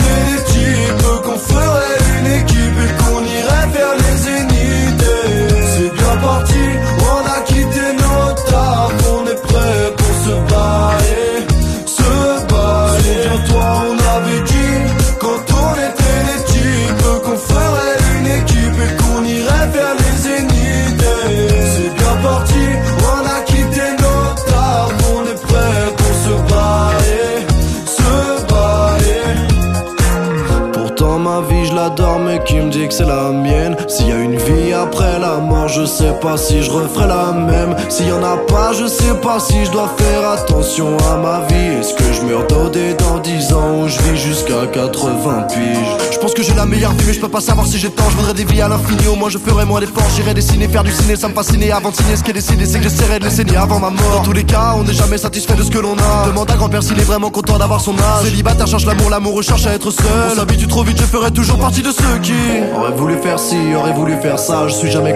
c'est 32.91 33.05
la 33.05 33.31
mienne. 33.31 33.75
S'il 33.87 34.09
y 34.09 34.11
a 34.11 34.19
une 34.19 34.35
vie 34.35 34.73
après 34.73 35.17
je 35.67 35.85
sais 35.85 36.13
pas 36.21 36.37
si 36.37 36.61
je 36.61 36.69
referai 36.69 37.07
la 37.07 37.31
même. 37.31 37.75
S'il 37.89 38.07
y 38.07 38.11
en 38.11 38.23
a 38.23 38.37
pas, 38.37 38.73
je 38.73 38.87
sais 38.87 39.13
pas 39.21 39.39
si 39.39 39.65
je 39.65 39.71
dois 39.71 39.89
faire 39.97 40.29
attention 40.29 40.97
à 41.11 41.17
ma 41.17 41.45
vie. 41.47 41.79
Est-ce 41.79 41.93
que 41.93 42.11
je 42.13 42.21
meurs 42.23 42.45
dodé 42.47 42.93
dans 42.95 43.19
10 43.19 43.53
ans 43.53 43.81
ou 43.81 43.87
je 43.87 43.99
vis 44.01 44.17
jusqu'à 44.17 44.67
80 44.71 45.47
piges? 45.53 46.11
Je 46.11 46.17
pense 46.17 46.33
que 46.33 46.43
j'ai 46.43 46.53
la 46.53 46.65
meilleure 46.65 46.91
vie, 46.91 47.05
mais 47.07 47.13
je 47.13 47.21
peux 47.21 47.29
pas 47.29 47.41
savoir 47.41 47.65
si 47.65 47.77
j'ai 47.77 47.89
tort. 47.89 48.09
Je 48.11 48.17
voudrais 48.17 48.33
des 48.33 48.43
vies 48.43 48.61
à 48.61 48.67
l'infini, 48.67 49.07
au 49.07 49.15
moins 49.15 49.29
je 49.29 49.37
ferai 49.37 49.65
moins 49.65 49.79
d'efforts. 49.79 50.03
J'irai 50.15 50.33
dessiner, 50.33 50.67
faire 50.67 50.83
du 50.83 50.91
ciné, 50.91 51.15
ça 51.15 51.27
me 51.29 51.33
fascinait 51.33 51.71
avant 51.71 51.91
de 51.91 51.95
signer. 51.95 52.15
Ce 52.15 52.23
qui 52.23 52.31
est 52.31 52.33
décidé, 52.33 52.65
c'est 52.65 52.79
que 52.79 52.83
j'essaierai 52.83 53.19
de 53.19 53.25
les 53.25 53.55
avant 53.55 53.79
ma 53.79 53.89
mort. 53.89 54.17
Dans 54.17 54.23
tous 54.23 54.33
les 54.33 54.43
cas, 54.43 54.75
on 54.77 54.83
n'est 54.83 54.93
jamais 54.93 55.17
satisfait 55.17 55.55
de 55.55 55.63
ce 55.63 55.71
que 55.71 55.79
l'on 55.79 55.95
a. 55.95 56.27
Demande 56.27 56.51
à 56.51 56.55
grand-père 56.55 56.83
s'il 56.83 56.99
est 56.99 57.03
vraiment 57.03 57.29
content 57.29 57.57
d'avoir 57.57 57.79
son 57.81 57.93
âge. 57.93 58.25
Célibataire 58.25 58.67
cherche 58.67 58.85
l'amour, 58.85 59.09
l'amour 59.09 59.35
recherche 59.35 59.65
à 59.65 59.73
être 59.73 59.91
seul. 59.91 60.05
On 60.31 60.35
s'habitue 60.35 60.67
trop 60.67 60.83
vite, 60.83 60.99
je 60.99 61.05
ferai 61.05 61.31
toujours 61.31 61.57
partie 61.57 61.81
de 61.81 61.91
ceux 61.91 62.19
qui 62.21 62.33
auraient 62.75 62.91
voulu 62.91 63.17
faire 63.17 63.39
ci, 63.39 63.57
auraient 63.75 63.93
voulu 63.93 64.15
faire 64.21 64.37
ça. 64.37 64.67
Je 64.67 64.73
suis 64.73 64.91
jamais 64.91 65.15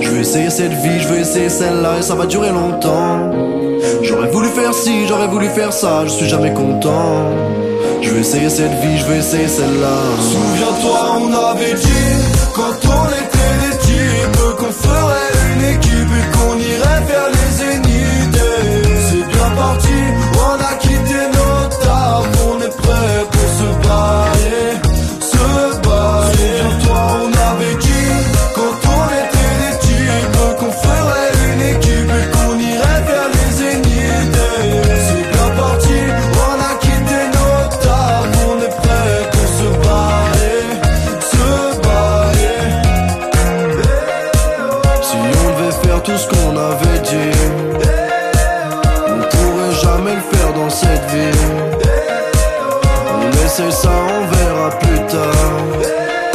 Je 0.00 0.08
veux 0.10 0.20
essayer 0.20 0.50
cette 0.50 0.72
vie, 0.72 1.00
je 1.00 1.08
veux 1.08 1.18
essayer 1.20 1.48
celle-là 1.48 1.98
et 1.98 2.02
ça 2.02 2.14
va 2.14 2.26
durer 2.26 2.50
longtemps. 2.50 3.30
J'aurais 4.02 4.30
voulu 4.30 4.48
faire 4.48 4.72
ci, 4.72 5.06
j'aurais 5.08 5.28
voulu 5.28 5.48
faire 5.48 5.72
ça, 5.72 6.04
je 6.04 6.10
suis 6.10 6.28
jamais 6.28 6.52
content. 6.52 7.24
Je 8.02 8.10
veux 8.10 8.20
essayer 8.20 8.48
cette 8.48 8.72
vie, 8.80 8.98
je 8.98 9.04
veux 9.06 9.16
essayer 9.16 9.48
celle-là. 9.48 9.96
Souviens-toi, 10.32 10.98
on 11.20 11.32
avait 11.50 11.74
dit, 11.74 12.14
quand 12.54 12.76
on 12.84 13.06
était 13.22 13.54
des 13.64 13.76
types, 13.78 14.56
qu'on 14.58 14.72
ferait 14.72 15.32
une 15.54 15.64
équipe 15.74 16.12
et 16.20 16.36
qu'on 16.36 16.55
faire 45.70 46.02
tout 46.02 46.16
ce 46.16 46.28
qu'on 46.28 46.56
avait 46.56 46.98
dit, 47.00 47.32
on 49.08 49.22
pourrait 49.22 49.74
jamais 49.82 50.14
le 50.14 50.36
faire 50.36 50.52
dans 50.54 50.70
cette 50.70 51.10
vie. 51.10 51.38
On 53.20 53.44
essaie 53.44 53.70
ça, 53.70 53.90
on 53.90 54.36
verra 54.36 54.70
plus 54.78 55.00
tard. 55.06 56.25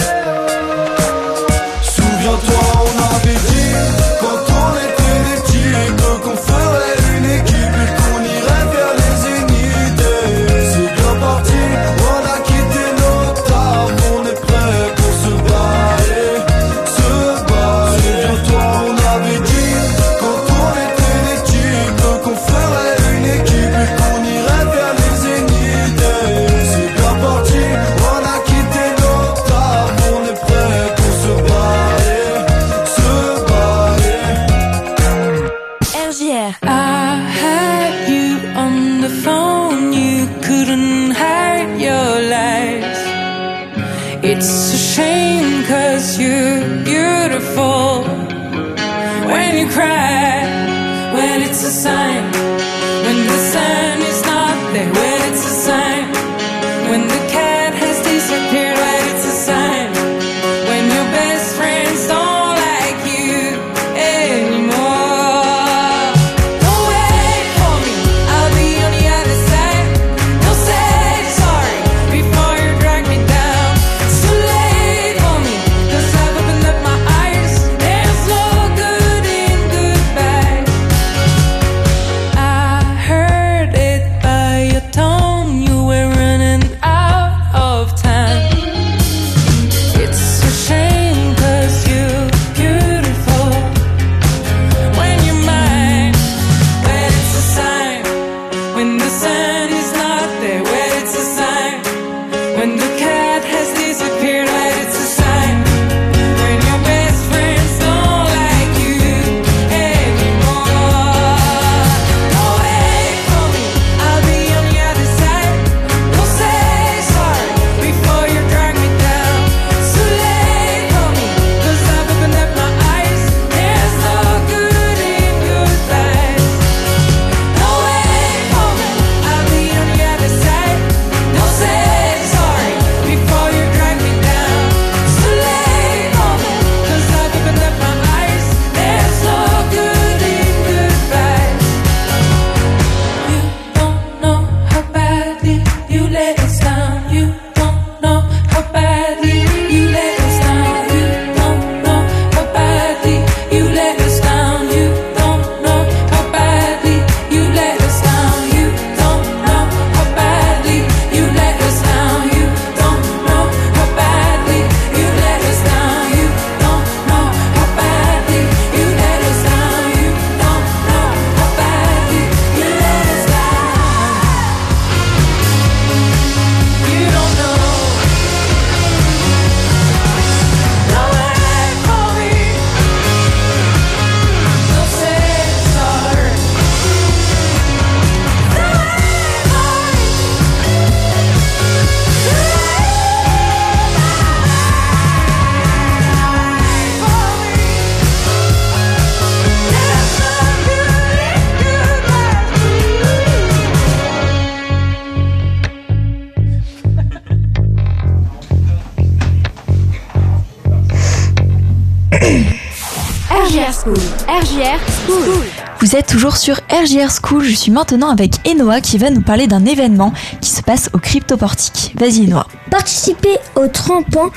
School. 213.81 213.97
RJR 214.27 214.79
School. 215.07 215.43
Vous 215.79 215.95
êtes 215.95 216.05
toujours 216.05 216.37
sur 216.37 216.57
RJR 216.69 217.09
School, 217.09 217.43
je 217.43 217.55
suis 217.55 217.71
maintenant 217.71 218.09
avec 218.09 218.33
Enoa 218.47 218.79
qui 218.79 218.99
va 218.99 219.09
nous 219.09 219.21
parler 219.21 219.47
d'un 219.47 219.65
événement 219.65 220.13
qui 220.39 220.51
se 220.51 220.61
passe 220.61 220.91
au 220.93 220.99
Cryptoportique. 220.99 221.91
Vas-y 221.97 222.27
Enoa. 222.27 222.45
Participez 222.69 223.39
au 223.55 223.67
tremplin, 223.67 224.29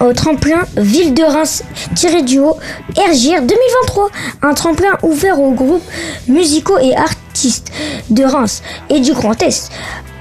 au 0.00 0.12
tremplin 0.12 0.62
Ville 0.76 1.12
de 1.12 1.24
Reims 1.24 1.64
tiré 1.96 2.22
du 2.22 2.38
haut 2.38 2.56
RJR 2.96 3.42
2023, 3.42 4.10
un 4.42 4.54
tremplin 4.54 4.96
ouvert 5.02 5.40
aux 5.40 5.52
groupes 5.52 5.84
musicaux 6.28 6.78
et 6.78 6.94
artistes 6.94 7.72
de 8.10 8.22
Reims 8.22 8.62
et 8.90 9.00
du 9.00 9.12
Grand 9.12 9.42
Est. 9.42 9.72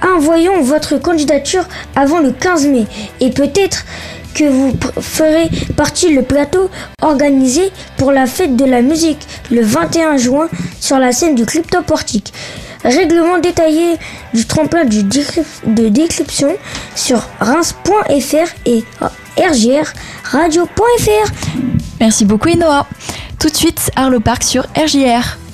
Envoyons 0.02 0.64
votre 0.64 0.98
candidature 0.98 1.66
avant 1.96 2.20
le 2.20 2.32
15 2.32 2.68
mai 2.68 2.86
et 3.20 3.30
peut-être 3.30 3.86
que 4.36 4.44
vous 4.44 4.74
ferez 5.02 5.50
partie 5.76 6.14
le 6.14 6.22
plateau 6.22 6.70
organisé 7.02 7.72
pour 7.98 8.12
la 8.12 8.28
fête 8.28 8.56
de 8.56 8.66
la 8.66 8.82
musique 8.82 9.26
le 9.50 9.62
21 9.64 10.18
juin 10.18 10.50
sur 10.80 11.00
la 11.00 11.12
scène 11.12 11.34
du 11.36 11.46
Cryptoportique. 11.46 12.34
Règlement 12.84 13.40
détaillé 13.40 13.96
du 14.34 14.46
tremplin 14.46 14.86
de 14.86 15.88
décryption 15.88 16.50
sur 16.96 17.28
reims.fr 17.40 18.54
et 18.68 18.84
rgrradio.fr. 19.38 21.32
Merci 22.00 22.26
beaucoup 22.26 22.50
Enoa. 22.50 22.86
Tout 23.40 23.50
de 23.50 23.56
suite, 23.56 23.90
Arlo 23.96 24.20
Park 24.20 24.44
sur 24.44 24.64
RJR. 24.76 25.45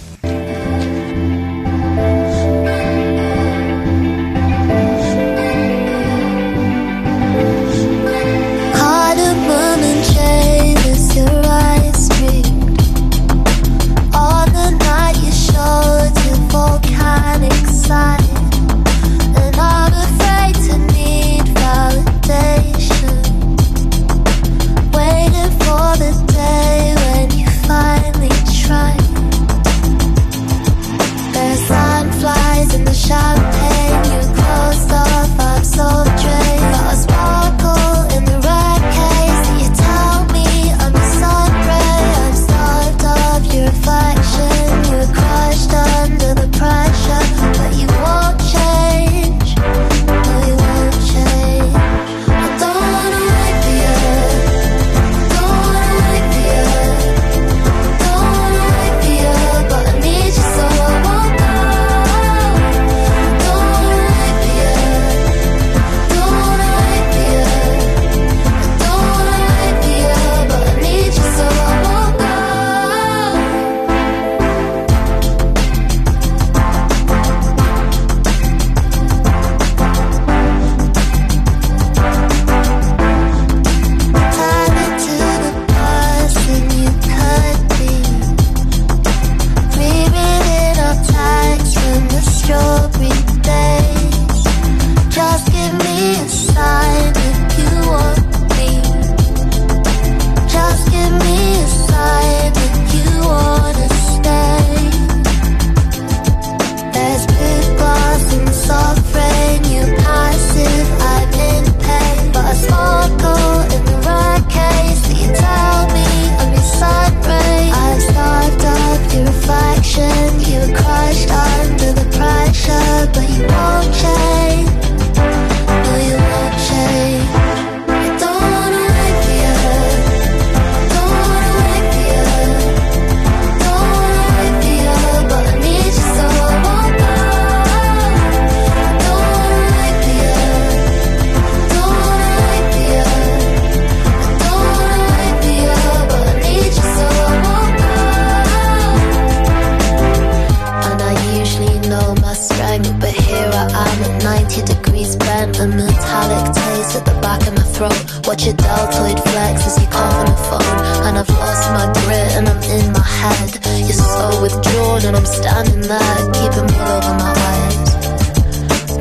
Watch 158.24 158.46
your 158.46 158.54
deltoid 158.54 159.20
flex 159.20 159.66
as 159.68 159.82
you 159.82 159.88
cough 159.88 160.14
on 160.14 160.26
the 160.26 160.36
phone, 160.48 161.06
and 161.06 161.18
I've 161.18 161.28
lost 161.28 161.70
my 161.72 161.86
grit 161.92 162.32
and 162.38 162.48
I'm 162.48 162.64
in 162.64 162.94
my 162.94 163.02
head. 163.02 163.60
You're 163.80 163.92
so 163.92 164.42
withdrawn, 164.42 165.04
and 165.04 165.18
I'm 165.18 165.26
standing 165.26 165.82
there, 165.82 166.32
keeping 166.32 166.68
wool 166.72 166.92
over 166.96 167.14
my 167.20 167.34
eyes, 167.52 167.78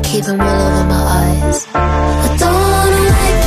keeping 0.03 0.37
wool 0.37 0.61
over 0.67 0.83
my 0.83 1.01
eyes. 1.21 1.65
I 1.73 2.35
don't 2.39 2.53
wanna 2.53 3.01
wait 3.07 3.40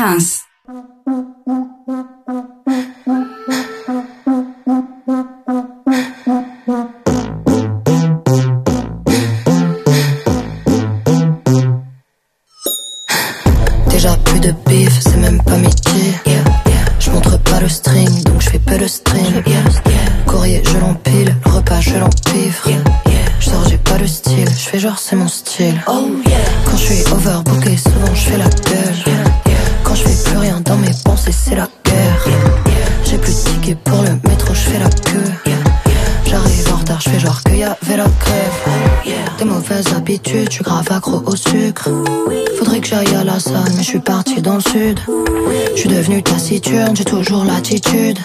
Reims. 0.00 0.39
J'ai 33.04 33.18
plus 33.18 33.34
de 33.34 33.50
tickets 33.50 33.78
pour 33.78 34.02
le 34.02 34.10
métro, 34.28 34.54
je 34.54 34.60
fais 34.60 34.78
la 34.78 34.88
queue. 34.88 35.50
J'arrive 36.26 36.72
en 36.72 36.76
retard, 36.76 37.00
je 37.00 37.10
fais 37.10 37.18
genre 37.18 37.42
qu'il 37.42 37.58
y 37.58 37.64
avait 37.64 37.96
la 37.96 38.04
grève. 38.04 39.14
Des 39.38 39.44
mauvaises 39.44 39.88
habitudes, 39.96 40.52
suis 40.52 40.62
grave 40.62 40.86
accro 40.90 41.22
au 41.26 41.34
sucre. 41.34 41.88
Faudrait 42.58 42.80
que 42.80 42.86
j'aille 42.86 43.14
à 43.16 43.24
la 43.24 43.40
salle, 43.40 43.72
mais 43.74 43.82
je 43.82 43.88
suis 43.88 44.00
parti 44.00 44.40
dans 44.40 44.56
le 44.56 44.60
sud. 44.60 45.00
Je 45.74 45.80
suis 45.80 45.88
devenu 45.88 46.22
taciturne, 46.22 46.94
j'ai 46.94 47.04
toujours 47.04 47.44
l'attitude. 47.44 48.18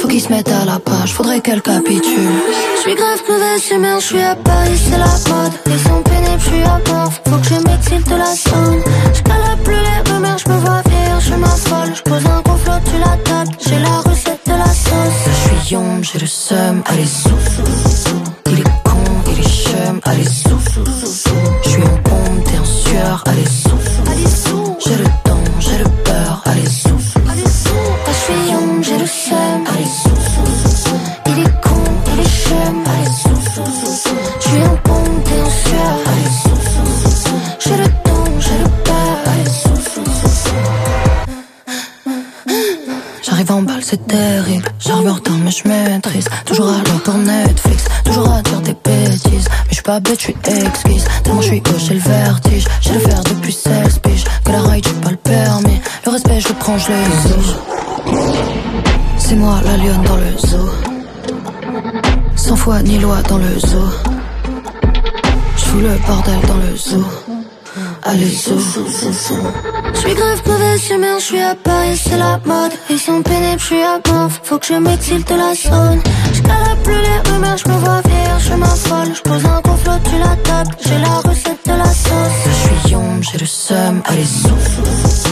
Faut 0.00 0.08
qu'ils 0.08 0.22
se 0.22 0.30
mettent 0.30 0.50
à 0.50 0.64
la 0.64 0.78
page, 0.78 1.12
faudrait 1.12 1.40
qu'elle 1.40 1.62
capitule. 1.62 2.32
Je 2.76 2.80
suis 2.80 2.94
grave 2.94 3.20
mauvaise 3.28 3.70
humeur, 3.70 4.00
je 4.00 4.06
suis 4.06 4.22
à 4.22 4.34
Paris, 4.34 4.80
c'est 4.82 4.98
la 4.98 5.34
mode. 5.34 5.52
Ils 5.66 5.78
sont 5.78 6.02
pénibles, 6.02 6.40
je 6.40 6.48
suis 6.48 6.62
à 6.62 6.80
bord, 6.84 7.12
faut 7.12 7.36
que 7.36 7.46
je 7.46 7.54
m'exile 7.54 8.04
de 8.04 8.16
la 8.16 8.34
sonne. 8.34 8.82
Je 9.12 9.22
plus 9.62 9.74
les 9.74 10.12
rumeurs, 10.12 10.38
je 10.38 10.50
me 10.50 10.58
vois 10.58 10.82
vieillir, 10.88 11.20
je 11.20 11.34
m'affole. 11.34 11.94
Je 11.94 12.02
pose 12.02 12.29
suis 16.26 16.54
young, 16.54 16.82
j'ai 16.94 17.29
pas 49.90 49.98
bête, 49.98 50.20
suis 50.20 50.36
exquise. 50.44 51.04
Tellement 51.24 51.40
je 51.40 51.48
suis 51.48 51.62
haut, 51.68 51.78
j'ai 51.78 51.94
le 51.94 52.00
vertige. 52.00 52.64
J'ai 52.80 52.92
le 52.92 53.00
faire 53.00 53.24
depuis 53.24 53.52
16 53.52 53.98
piges. 53.98 54.24
Que 54.44 54.52
la 54.52 54.62
ride, 54.62 54.86
j'ai 54.86 55.00
pas 55.00 55.10
le 55.10 55.16
permis. 55.16 55.80
Le 56.06 56.12
respect, 56.12 56.40
je 56.40 56.48
le 56.48 56.54
prends, 56.54 56.78
je 56.78 56.88
l'exige. 56.92 57.56
C'est 59.18 59.34
moi 59.34 59.58
la 59.64 59.76
lionne 59.76 60.02
dans 60.04 60.16
le 60.16 60.32
zoo. 60.38 60.70
Sans 62.36 62.54
foi 62.54 62.82
ni 62.82 62.98
loi 62.98 63.16
dans 63.28 63.38
le 63.38 63.58
zoo. 63.58 63.90
Je 65.56 65.76
le 65.78 65.94
bordel 66.06 66.40
dans 66.46 66.60
le 66.66 66.76
zoo. 66.76 67.04
Allez, 68.04 68.30
zoo. 68.30 68.58
Je 69.94 69.98
suis 69.98 70.14
grave 70.14 70.42
mauvaise 70.46 70.90
humeur, 70.90 71.18
je 71.18 71.24
suis 71.24 71.40
à 71.40 71.54
Paris, 71.54 71.96
c'est 71.96 72.16
la 72.16 72.40
mode. 72.44 72.72
Ils 72.90 72.98
sont 72.98 73.22
pénibles, 73.22 73.58
je 73.58 73.66
suis 73.66 73.82
à 73.82 74.00
mort, 74.08 74.30
faut 74.42 74.58
que 74.58 74.66
je 74.66 74.74
m'exile 74.74 75.24
de 75.24 75.34
la 75.34 75.54
zone. 75.54 76.00
Je 76.32 76.40
plus 76.84 76.94
les 76.94 77.30
rumeurs, 77.30 77.56
je 77.56 77.68
me 77.68 77.76
vois 77.76 78.00
vieillir, 78.04 78.29
je 78.40 78.54
m'affole. 78.54 79.14
Je 79.14 79.22
pose 79.22 79.44
un 79.44 79.60
complot, 79.62 79.98
tu 80.04 80.18
la 80.18 80.36
table, 80.36 80.70
j'ai 80.86 80.98
la 80.98 81.20
recette 81.28 81.64
de 81.66 81.72
la 81.72 81.84
sauce. 81.84 82.40
Je 82.46 82.50
suis 82.50 82.92
young, 82.92 83.22
j'ai 83.22 83.38
le 83.38 83.46
seum, 83.46 84.02
allez, 84.06 84.24
sous. 84.24 85.29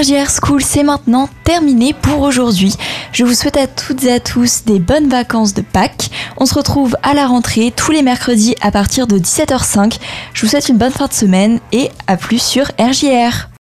RGR 0.00 0.30
School, 0.30 0.62
c'est 0.62 0.82
maintenant 0.82 1.28
terminé 1.44 1.92
pour 1.92 2.20
aujourd'hui. 2.20 2.74
Je 3.12 3.22
vous 3.22 3.34
souhaite 3.34 3.58
à 3.58 3.66
toutes 3.66 4.02
et 4.04 4.12
à 4.12 4.20
tous 4.20 4.64
des 4.64 4.78
bonnes 4.78 5.10
vacances 5.10 5.52
de 5.52 5.60
Pâques. 5.60 6.10
On 6.38 6.46
se 6.46 6.54
retrouve 6.54 6.96
à 7.02 7.12
la 7.12 7.26
rentrée 7.26 7.70
tous 7.76 7.92
les 7.92 8.00
mercredis 8.00 8.54
à 8.62 8.70
partir 8.70 9.06
de 9.06 9.18
17h05. 9.18 9.98
Je 10.32 10.40
vous 10.40 10.48
souhaite 10.48 10.70
une 10.70 10.78
bonne 10.78 10.90
fin 10.90 11.06
de 11.06 11.12
semaine 11.12 11.60
et 11.72 11.90
à 12.06 12.16
plus 12.16 12.40
sur 12.40 12.70
RJR. 12.78 13.50